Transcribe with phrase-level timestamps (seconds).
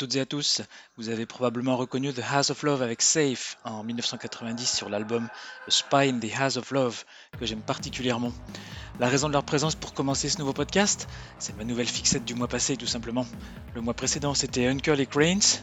[0.00, 0.62] toutes et à tous.
[0.96, 5.28] Vous avez probablement reconnu The House of Love avec Safe en 1990 sur l'album
[5.66, 7.04] The Spy in the House of Love
[7.38, 8.32] que j'aime particulièrement.
[8.98, 11.06] La raison de leur présence pour commencer ce nouveau podcast,
[11.38, 13.26] c'est ma nouvelle fixette du mois passé tout simplement.
[13.74, 15.60] Le mois précédent c'était Uncle et Cranes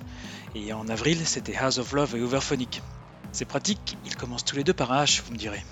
[0.54, 2.84] et en avril c'était House of Love et Overphonic.
[3.32, 5.64] C'est pratique, ils commencent tous les deux par un H, vous me direz.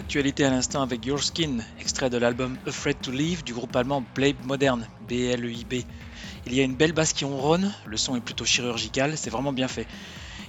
[0.00, 4.02] L'actualité à l'instant avec Your Skin, extrait de l'album Afraid to Leave du groupe allemand
[4.14, 5.74] Blade Modern, B-L-E-I-B.
[6.46, 9.52] Il y a une belle basse qui ronronne, le son est plutôt chirurgical, c'est vraiment
[9.52, 9.86] bien fait.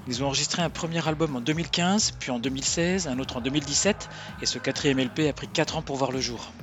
[0.07, 4.07] Ils ont enregistré un premier album en 2015, puis en 2016, un autre en 2017,
[4.41, 6.53] et ce quatrième LP a pris 4 ans pour voir le jour.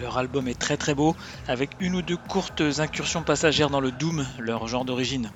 [0.00, 1.14] Leur album est très très beau,
[1.46, 5.30] avec une ou deux courtes incursions passagères dans le Doom, leur genre d'origine.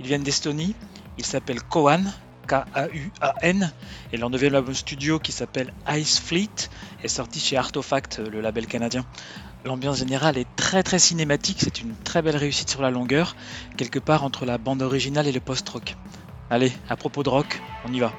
[0.00, 0.74] Ils viennent d'Estonie,
[1.18, 2.12] ils s'appellent Koan,
[2.48, 3.72] K-A-U-A-N,
[4.12, 6.68] et leur nouvel album studio qui s'appelle Ice Fleet
[7.04, 9.04] est sorti chez Artefact, le label canadien.
[9.64, 13.36] L'ambiance générale est très très cinématique, c'est une très belle réussite sur la longueur,
[13.76, 15.96] quelque part entre la bande originale et le post-rock.
[16.50, 18.12] Allez, à propos de rock, on y va.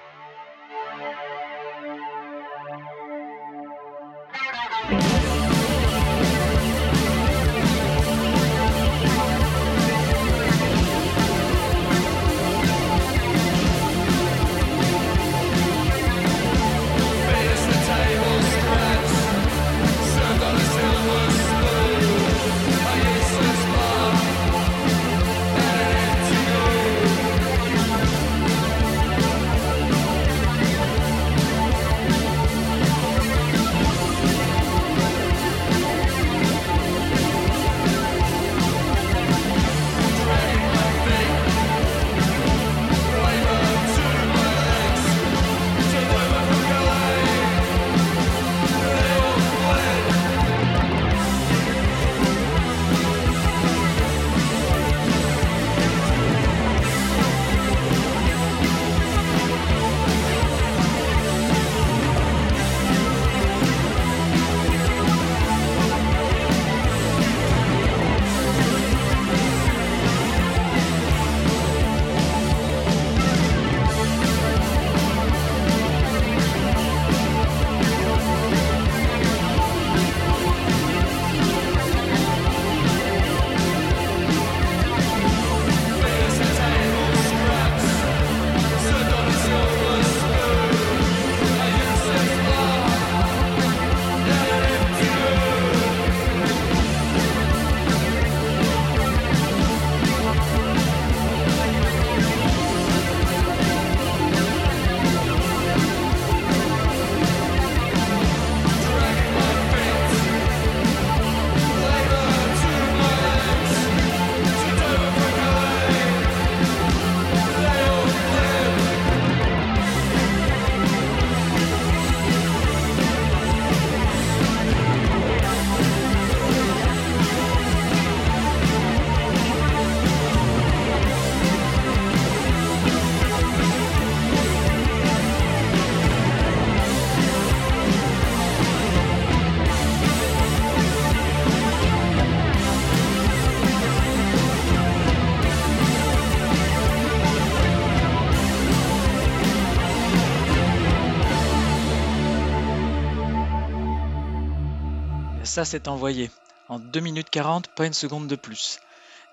[155.59, 156.31] Ça c'est envoyé.
[156.69, 158.79] En 2 minutes 40, pas une seconde de plus.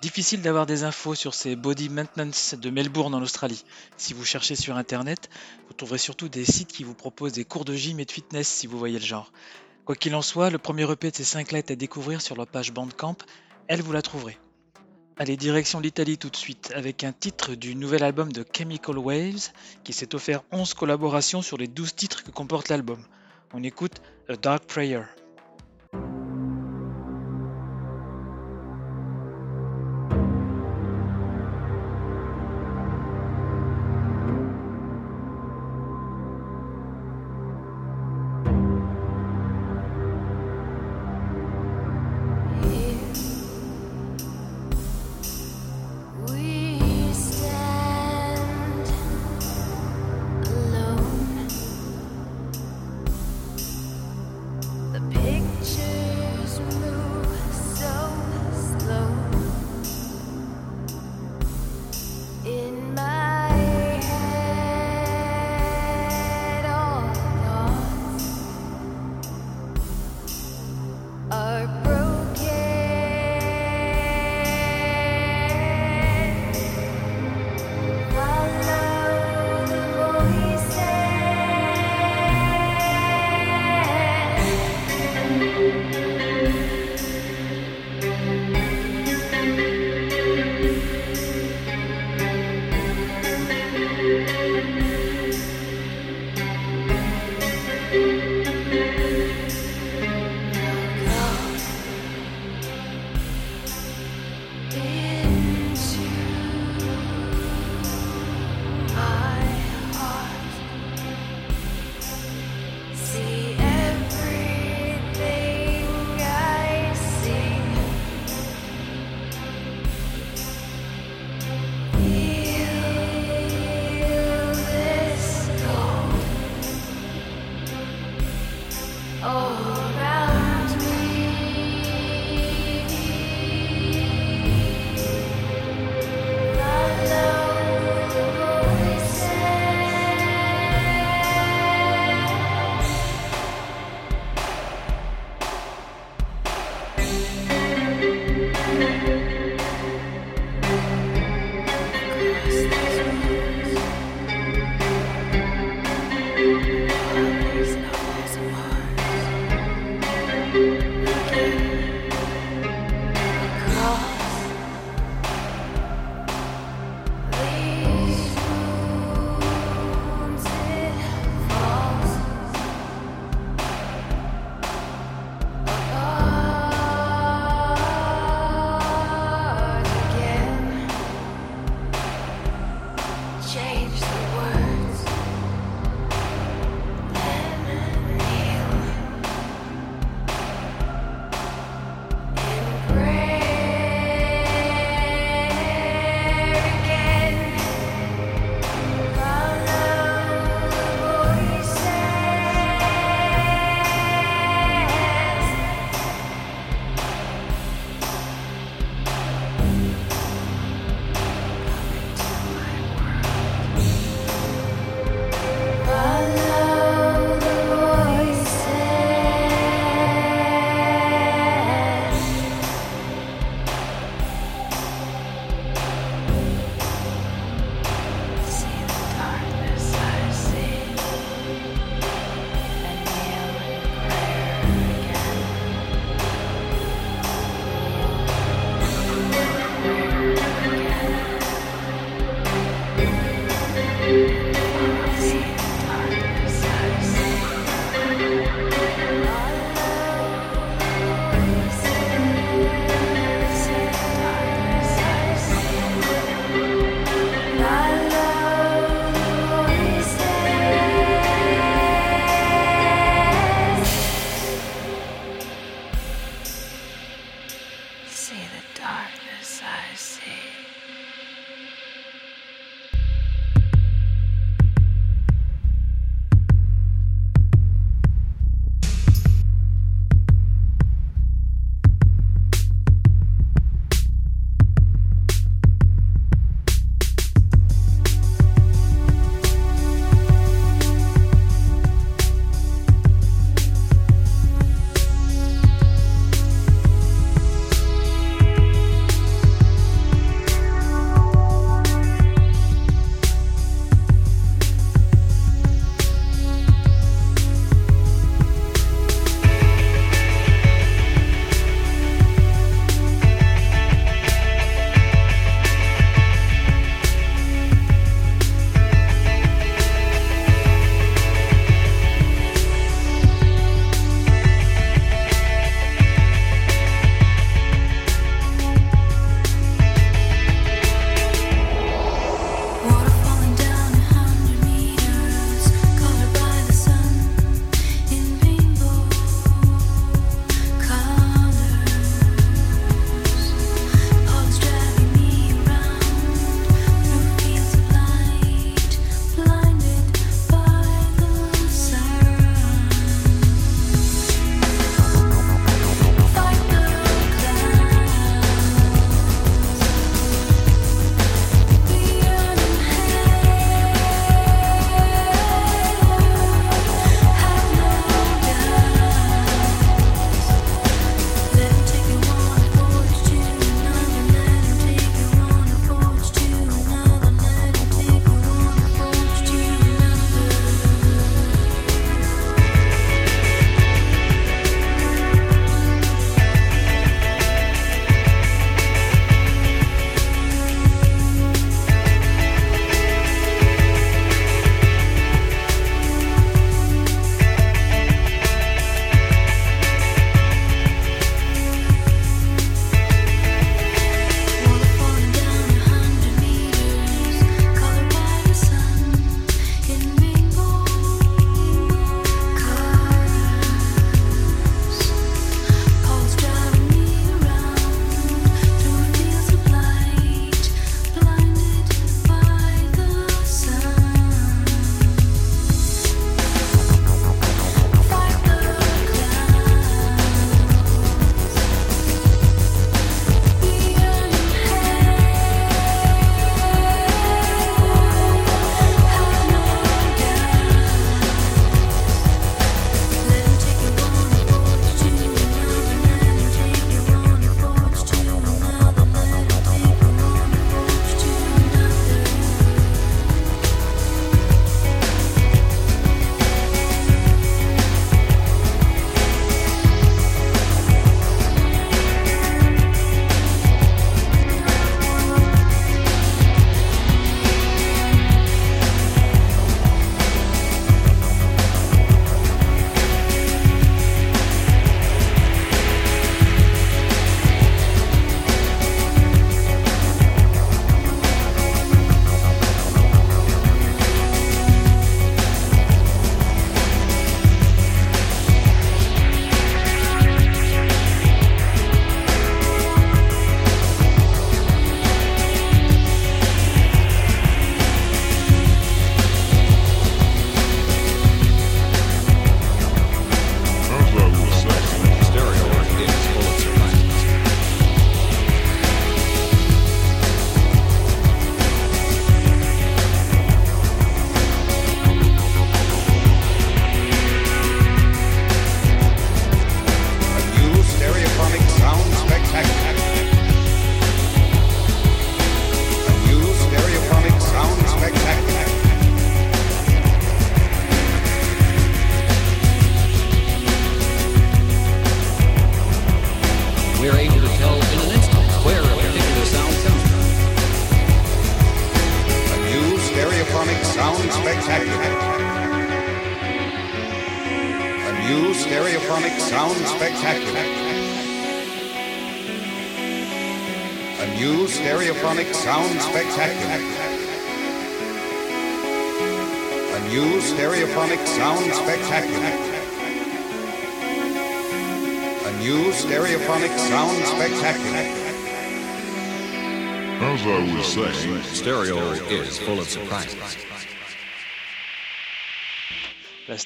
[0.03, 3.65] Difficile d'avoir des infos sur ces body maintenance de Melbourne en Australie.
[3.97, 5.31] Si vous cherchez sur internet,
[5.69, 8.49] vous trouverez surtout des sites qui vous proposent des cours de gym et de fitness
[8.49, 9.31] si vous voyez le genre.
[9.85, 12.49] Quoi qu'il en soit, le premier EP de ces 5 lettres à découvrir sur leur
[12.49, 13.19] page Bandcamp,
[13.69, 14.37] elle vous la trouverez.
[15.19, 19.53] Allez, direction l'Italie tout de suite, avec un titre du nouvel album de Chemical Waves,
[19.85, 23.01] qui s'est offert 11 collaborations sur les 12 titres que comporte l'album.
[23.53, 25.03] On écoute A Dark Prayer.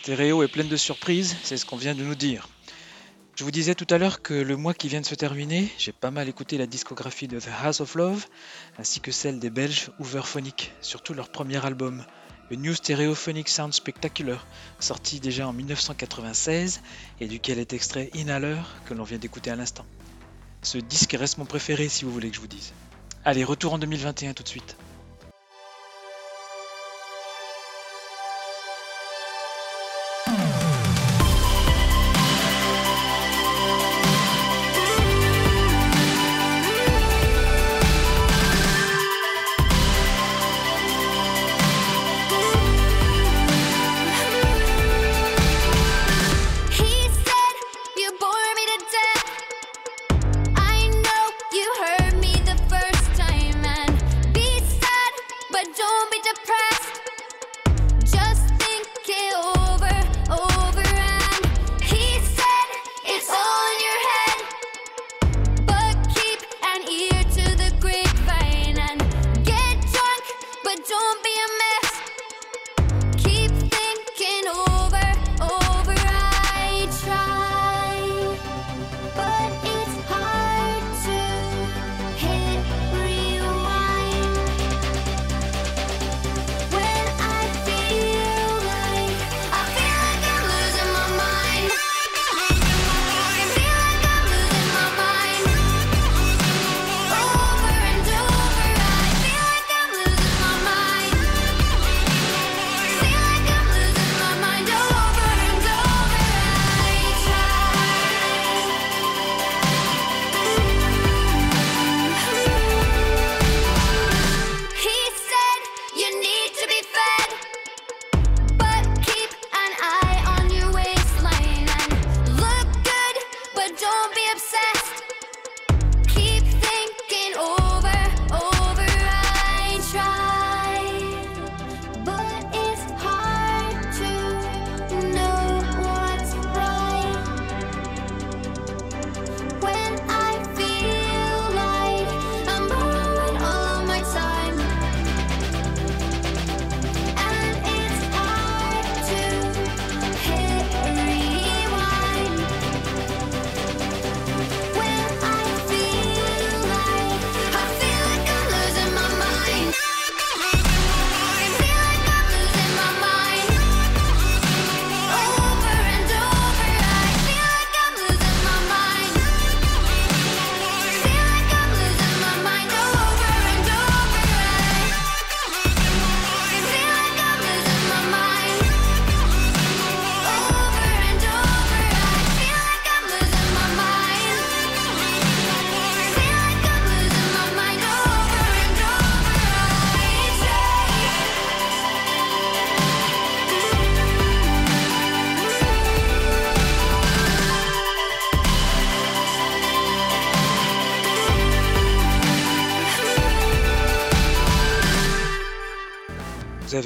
[0.03, 2.49] Stéréo est pleine de surprises, c'est ce qu'on vient de nous dire.
[3.37, 5.93] Je vous disais tout à l'heure que le mois qui vient de se terminer, j'ai
[5.93, 8.25] pas mal écouté la discographie de The House of Love,
[8.79, 12.03] ainsi que celle des Belges Overphonic, surtout leur premier album,
[12.49, 14.47] le New Stereophonic Sound Spectacular,
[14.79, 16.81] sorti déjà en 1996
[17.21, 19.85] et duquel est extrait Inhaler que l'on vient d'écouter à l'instant.
[20.63, 22.73] Ce disque reste mon préféré si vous voulez que je vous dise.
[23.27, 24.77] Allez, retour en 2021 tout de suite.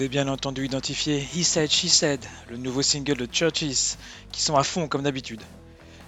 [0.08, 3.96] Bien entendu identifier He Said, She Said, le nouveau single de Churches,
[4.32, 5.40] qui sont à fond comme d'habitude.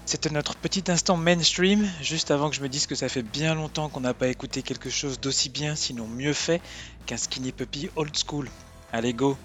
[0.04, 3.54] C'était notre petit instant mainstream, juste avant que je me dise que ça fait bien
[3.54, 6.60] longtemps qu'on n'a pas écouté quelque chose d'aussi bien, sinon mieux fait,
[7.06, 8.48] qu'un skinny puppy old school.
[8.92, 9.36] Allez, go!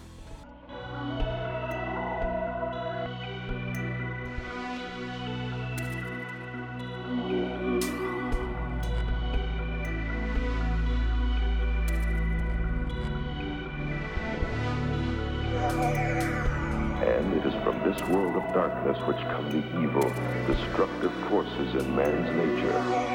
[18.62, 20.08] Darkness which come the evil,
[20.46, 23.11] destructive forces in man's nature.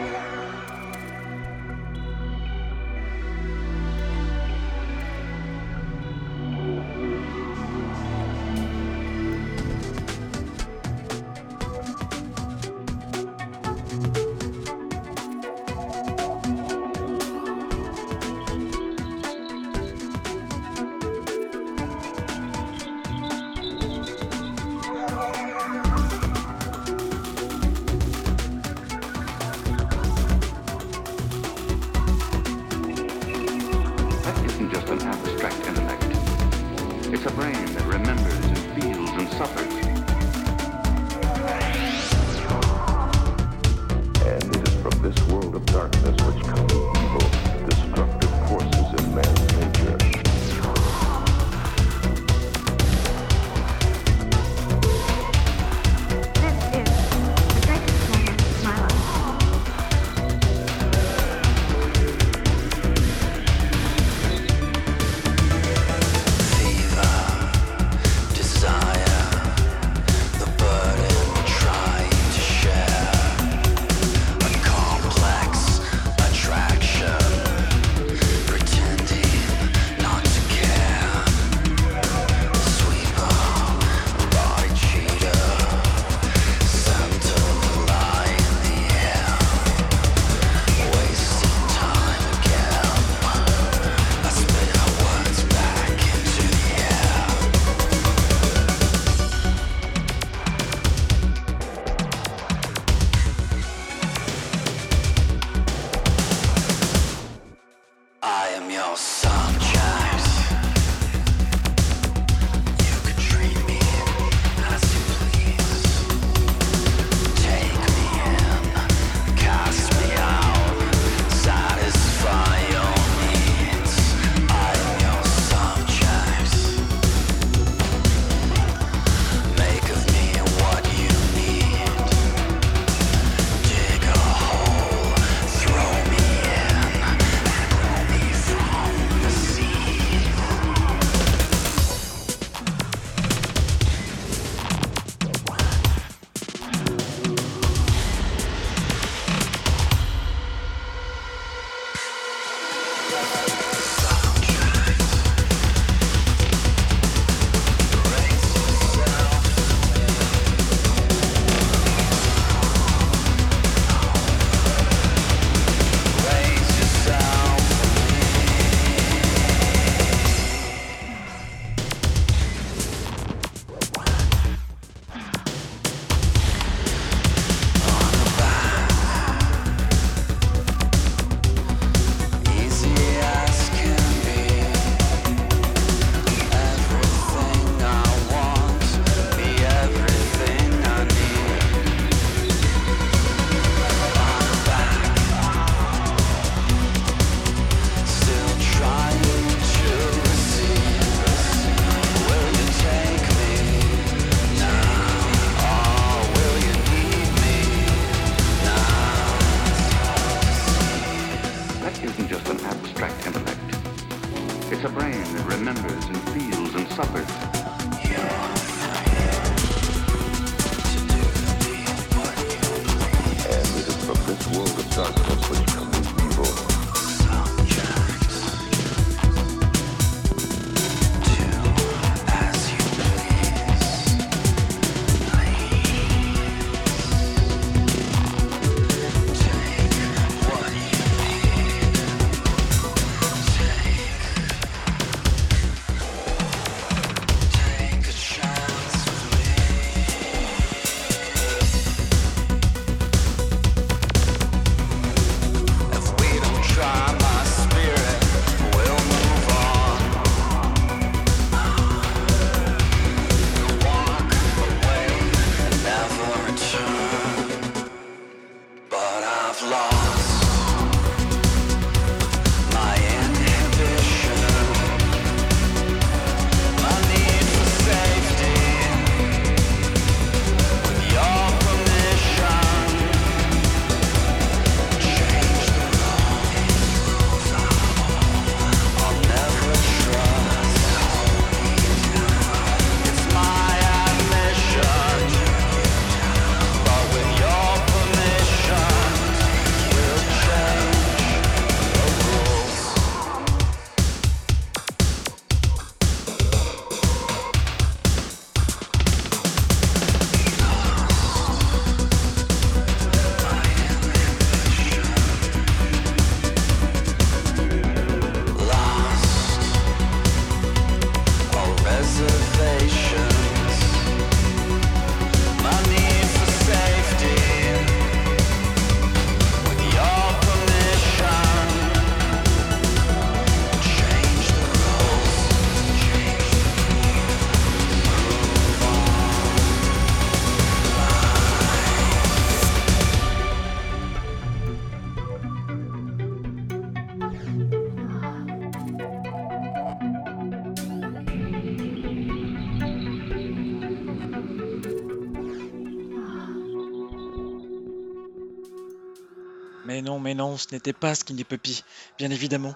[360.26, 361.84] Mais non, ce n'était pas Skinny Puppy,
[362.18, 362.74] bien évidemment,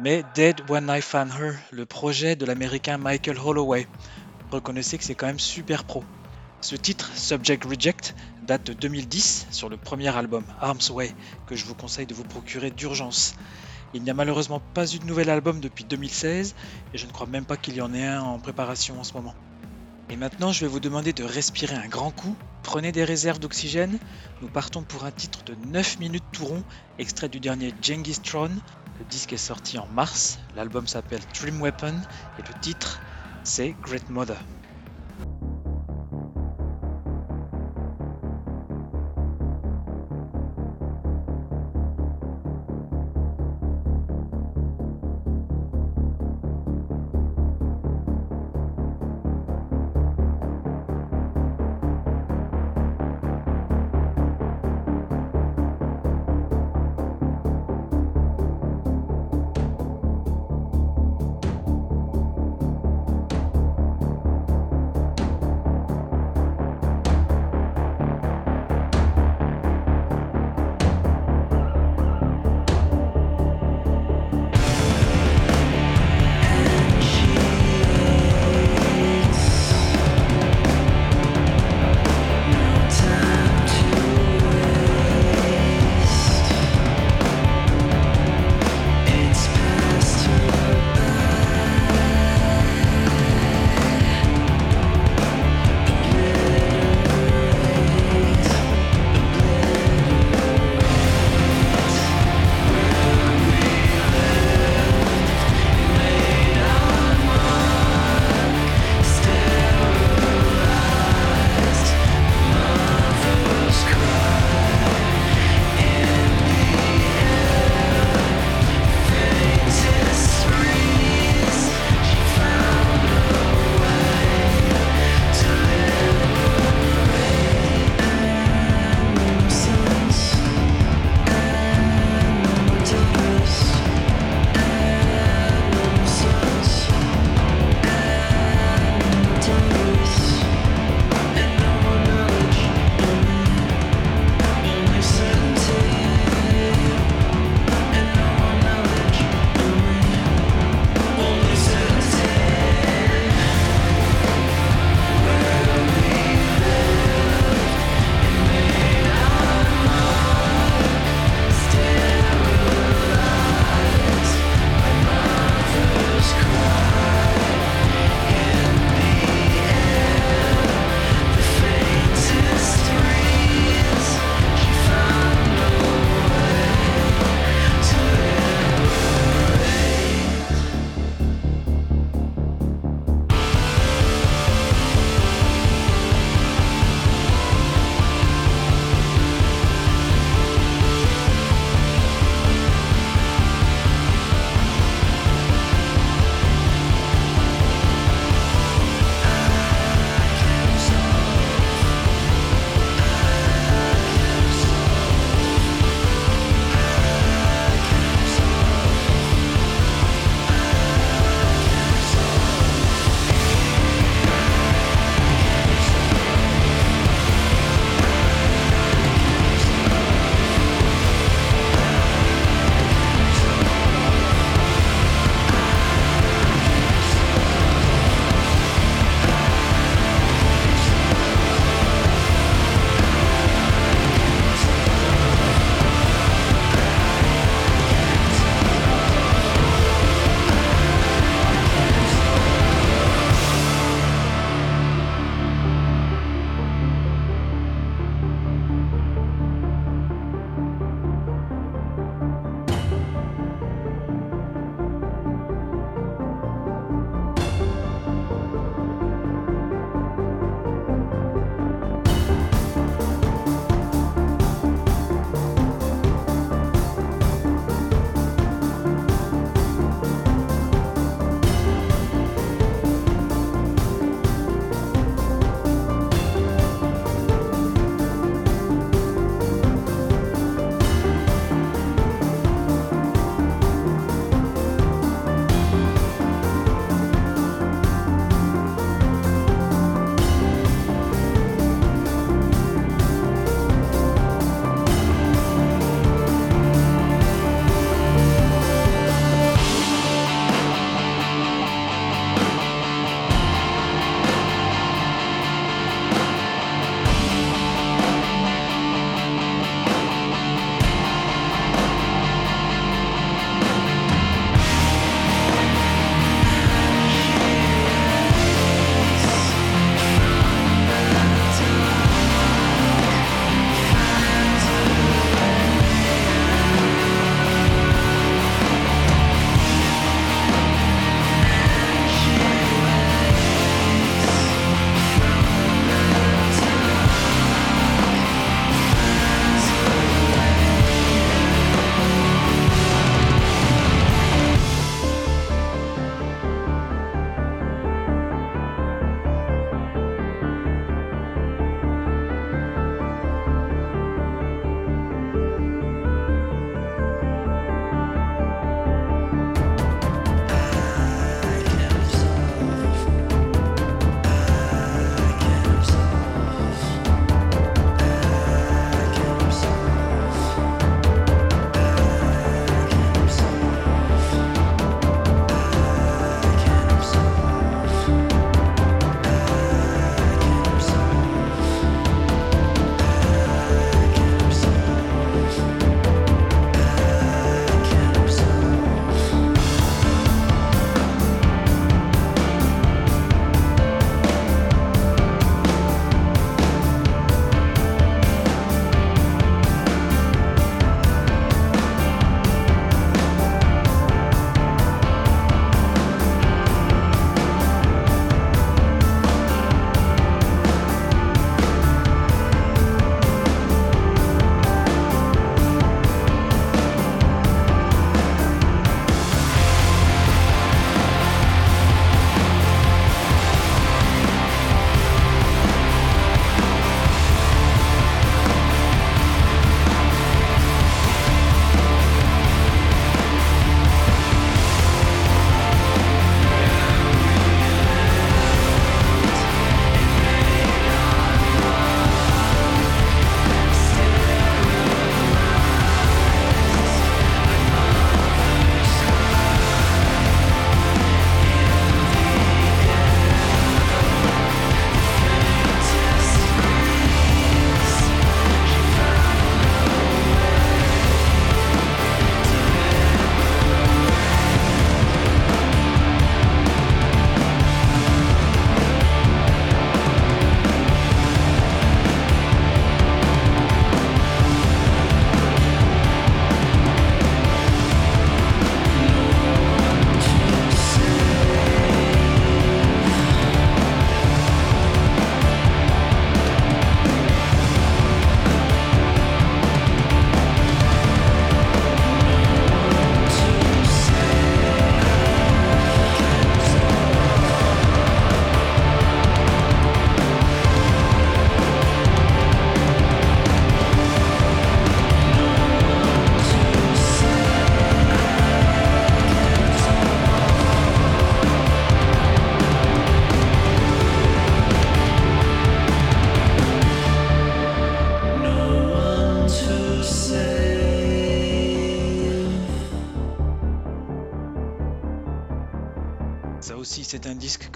[0.00, 3.86] mais Dead When I Found Her, le projet de l'américain Michael Holloway.
[4.50, 6.02] Reconnaissez que c'est quand même super pro.
[6.60, 8.16] Ce titre, Subject Reject,
[8.48, 11.14] date de 2010 sur le premier album Arms Way,
[11.46, 13.36] que je vous conseille de vous procurer d'urgence.
[13.94, 16.56] Il n'y a malheureusement pas eu de nouvel album depuis 2016,
[16.94, 19.12] et je ne crois même pas qu'il y en ait un en préparation en ce
[19.12, 19.36] moment.
[20.10, 22.36] Et maintenant, je vais vous demander de respirer un grand coup.
[22.62, 23.98] Prenez des réserves d'oxygène.
[24.40, 26.64] Nous partons pour un titre de 9 minutes tout rond,
[26.98, 28.60] extrait du dernier Genghis Throne.
[28.98, 30.38] Le disque est sorti en mars.
[30.54, 32.00] L'album s'appelle Dream Weapon
[32.38, 33.00] et le titre
[33.44, 34.36] c'est Great Mother.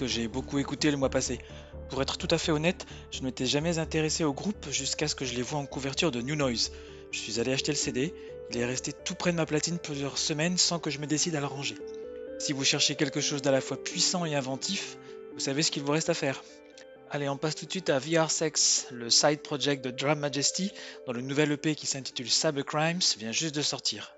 [0.03, 1.39] Que j'ai beaucoup écouté le mois passé.
[1.87, 5.15] Pour être tout à fait honnête, je ne m'étais jamais intéressé au groupe jusqu'à ce
[5.15, 6.73] que je les vois en couverture de New Noise.
[7.11, 8.13] Je suis allé acheter le CD,
[8.51, 11.37] il est resté tout près de ma platine plusieurs semaines sans que je me décide
[11.37, 11.75] à le ranger.
[12.37, 14.97] Si vous cherchez quelque chose d'à la fois puissant et inventif,
[15.35, 16.43] vous savez ce qu'il vous reste à faire.
[17.09, 20.73] Allez, on passe tout de suite à VR Sex, le side project de Drum Majesty,
[21.07, 24.13] dont le nouvel EP qui s'intitule Cyber Crimes vient juste de sortir.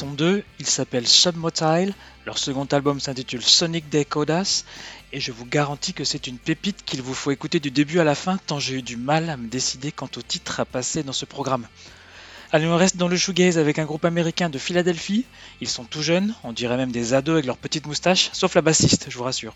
[0.00, 1.92] Sont deux, ils s'appellent Submotile,
[2.24, 4.64] leur second album s'intitule Sonic Day Codas,
[5.12, 8.04] et je vous garantis que c'est une pépite qu'il vous faut écouter du début à
[8.04, 11.02] la fin, tant j'ai eu du mal à me décider quant au titre à passer
[11.02, 11.68] dans ce programme.
[12.50, 15.26] Allez, on reste dans le shoegaze avec un groupe américain de Philadelphie.
[15.60, 18.62] Ils sont tout jeunes, on dirait même des ados avec leurs petites moustaches, sauf la
[18.62, 19.54] bassiste, je vous rassure.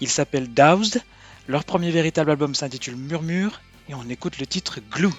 [0.00, 1.02] Ils s'appellent Doused,
[1.48, 5.12] leur premier véritable album s'intitule Murmure, et on écoute le titre Glue.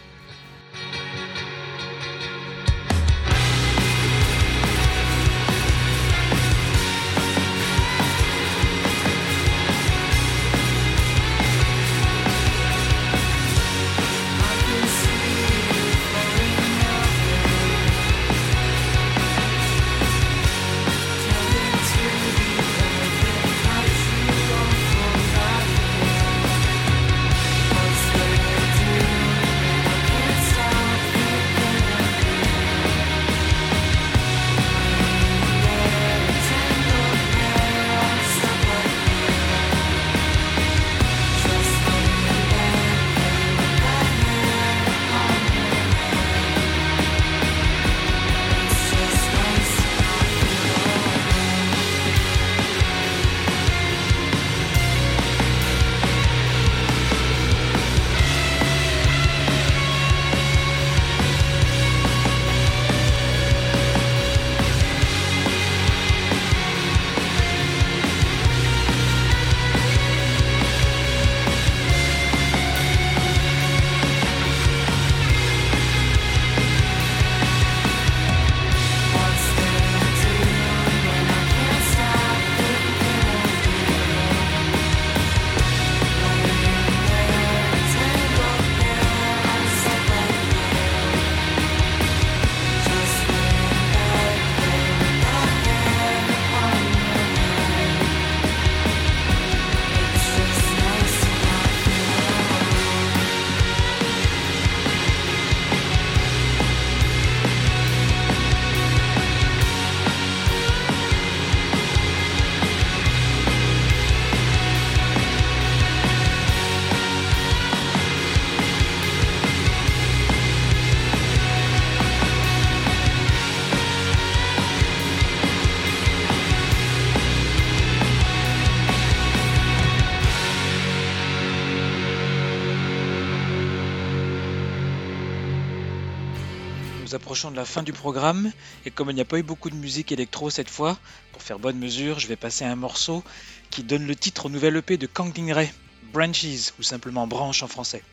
[137.33, 138.51] Nous approchons de la fin du programme
[138.85, 140.99] et comme il n'y a pas eu beaucoup de musique électro cette fois,
[141.31, 143.23] pour faire bonne mesure, je vais passer un morceau
[143.71, 145.73] qui donne le titre au nouvel EP de Kang Ray,
[146.13, 148.03] Branches ou simplement Branche en français.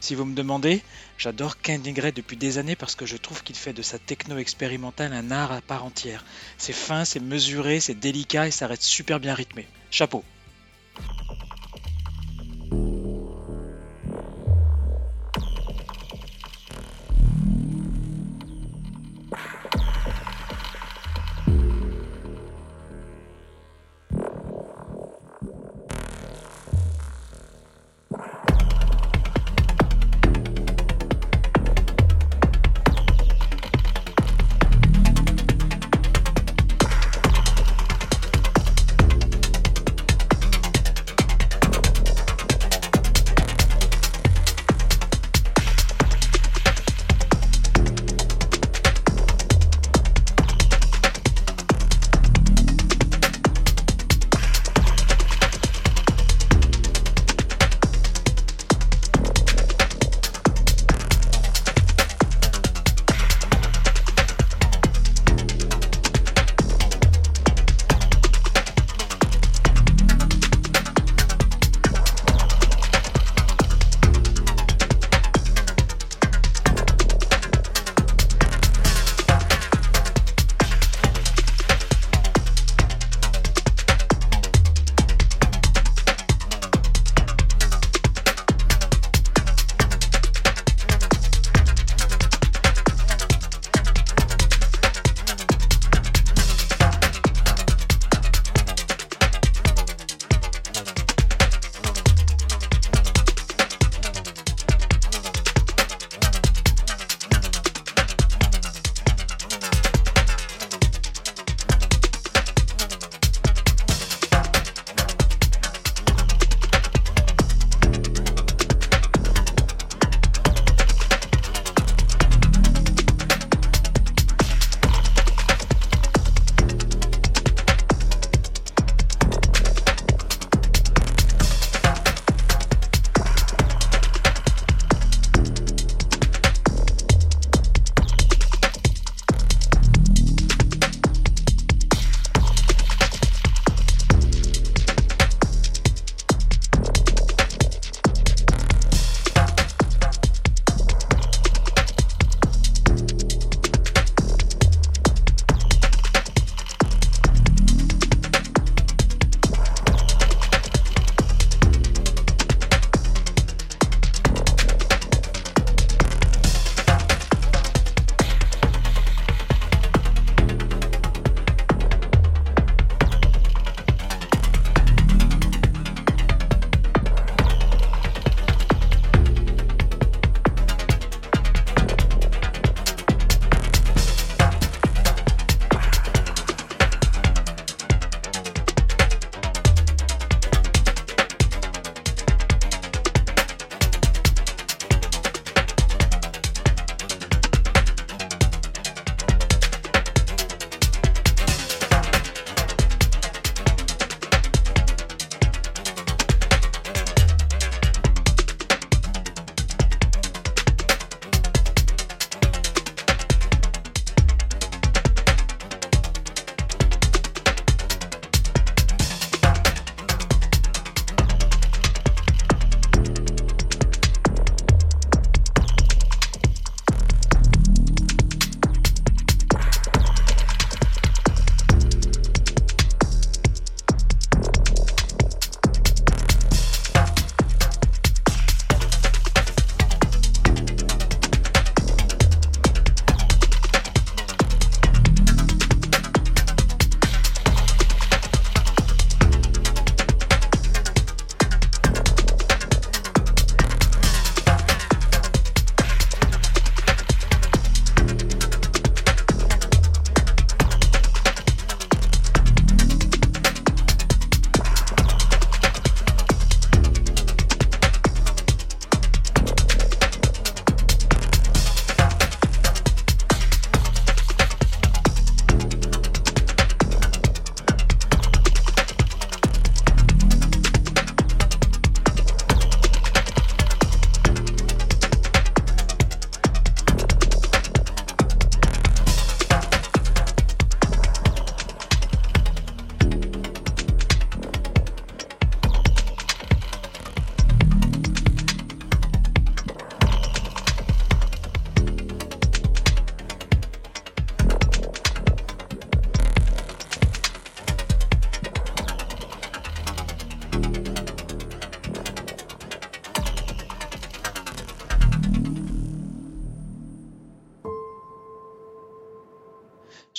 [0.00, 0.82] Si vous me demandez,
[1.16, 4.36] j'adore Kang Ray depuis des années parce que je trouve qu'il fait de sa techno
[4.36, 6.26] expérimentale un art à part entière.
[6.58, 9.66] C'est fin, c'est mesuré, c'est délicat et ça reste super bien rythmé.
[9.90, 10.22] Chapeau.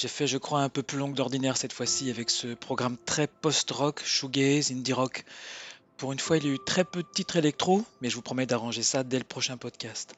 [0.02, 2.98] J'ai fait, je crois, un peu plus long que d'ordinaire cette fois-ci avec ce programme
[3.06, 5.26] très post-rock, shoegaze, indie rock.
[5.98, 8.24] Pour une fois, il y a eu très peu de titres électro, mais je vous
[8.24, 10.16] promets d'arranger ça dès le prochain podcast.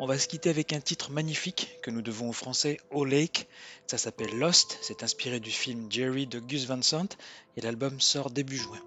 [0.00, 3.48] On va se quitter avec un titre magnifique que nous devons au français Au Lake.
[3.86, 7.18] Ça s'appelle Lost, c'est inspiré du film Jerry de Gus Van Sant
[7.58, 8.80] et l'album sort début juin.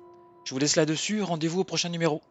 [0.43, 2.23] Je vous laisse là-dessus, rendez-vous au prochain numéro.